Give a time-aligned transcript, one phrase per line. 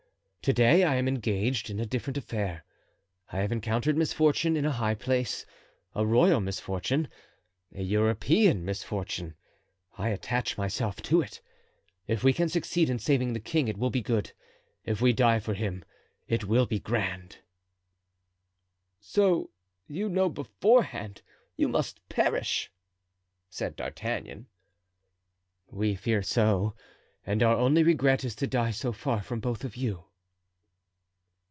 [0.45, 2.65] To day I am engaged in a different affair.
[3.31, 5.45] I have encountered misfortune in a high place,
[5.93, 7.09] a royal misfortune,
[7.75, 9.35] a European misfortune;
[9.99, 11.41] I attach myself to it.
[12.07, 14.31] If we can succeed in saving the king it will be good;
[14.83, 15.85] if we die for him
[16.27, 17.37] it will be grand."
[18.99, 19.51] "So
[19.85, 21.21] you know beforehand
[21.55, 22.71] you must perish!"
[23.47, 24.47] said D'Artagnan.
[25.67, 26.75] "We fear so,
[27.27, 30.05] and our only regret is to die so far from both of you."